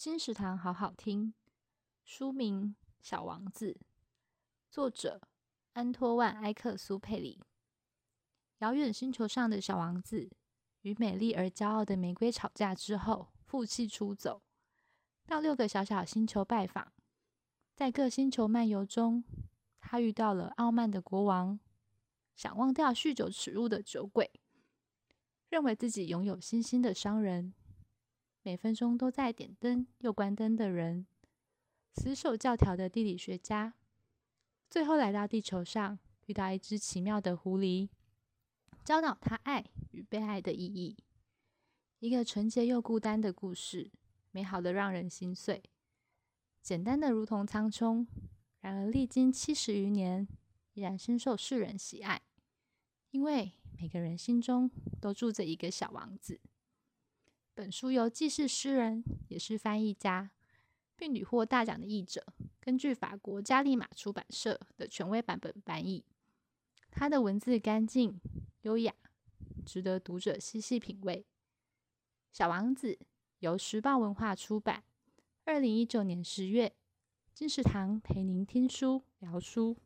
[0.00, 1.34] 金石堂好好听，
[2.04, 2.68] 书名
[3.02, 3.72] 《小王子》，
[4.70, 5.20] 作者
[5.74, 7.44] 安托万·埃克苏佩里。
[8.60, 10.30] 遥远星球上的小王子
[10.80, 14.40] 与美丽而骄傲的玫瑰吵架之后，负气出走，
[15.26, 16.90] 到六个小小星球拜访。
[17.74, 19.22] 在各星球漫游中，
[19.82, 21.60] 他遇到了傲慢的国王，
[22.34, 24.40] 想忘掉酗酒耻辱的酒鬼，
[25.50, 27.52] 认为自己拥有星星的商人。
[28.50, 31.06] 每分钟都在点灯又关灯的人，
[31.94, 33.74] 死守教条的地理学家，
[34.68, 35.96] 最后来到地球上，
[36.26, 37.88] 遇到一只奇妙的狐狸，
[38.84, 40.96] 教导他爱与被爱的意义。
[42.00, 43.88] 一个纯洁又孤单的故事，
[44.32, 45.62] 美好的让人心碎，
[46.60, 48.04] 简单的如同苍穹，
[48.62, 50.26] 然而历经七十余年，
[50.72, 52.20] 依然深受世人喜爱，
[53.12, 54.68] 因为每个人心中
[55.00, 56.40] 都住着一个小王子。
[57.60, 60.30] 本书由既是诗人也是翻译家，
[60.96, 62.24] 并屡获大奖的译者，
[62.58, 66.02] 根据法国加利玛出版社的权威版本翻译。
[66.90, 68.18] 他的文字干净
[68.62, 68.94] 优雅，
[69.66, 71.18] 值得读者细细品味。
[72.32, 72.94] 《小王子》
[73.40, 74.82] 由时报文化出版，
[75.44, 76.72] 二零一九年十月。
[77.34, 79.76] 金石堂陪您听书聊书。